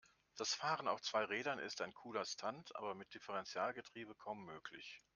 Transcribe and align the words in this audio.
Das 0.35 0.55
Fahren 0.55 0.87
auf 0.87 1.03
zwei 1.03 1.25
Rädern 1.25 1.59
ist 1.59 1.79
ein 1.79 1.93
cooler 1.93 2.25
Stunt, 2.25 2.75
aber 2.75 2.95
mit 2.95 3.13
Differentialgetriebe 3.13 4.15
kaum 4.15 4.43
möglich. 4.45 4.99